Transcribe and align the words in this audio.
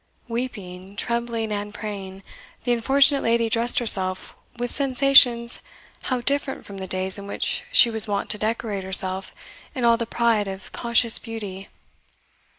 Weeping, 0.27 0.95
trembling, 0.95 1.51
and 1.51 1.71
praying, 1.75 2.23
the 2.63 2.73
unfortunate 2.73 3.21
lady 3.21 3.51
dressed 3.51 3.77
herself 3.77 4.33
with 4.57 4.71
sensations 4.71 5.59
how 6.05 6.21
different 6.21 6.65
from 6.65 6.77
the 6.77 6.87
days 6.87 7.19
in 7.19 7.27
which 7.27 7.61
she 7.71 7.91
was 7.91 8.07
wont 8.07 8.31
to 8.31 8.39
decorate 8.39 8.83
herself 8.83 9.31
in 9.75 9.85
all 9.85 9.97
the 9.97 10.07
pride 10.07 10.47
of 10.47 10.71
conscious 10.71 11.19
beauty! 11.19 11.67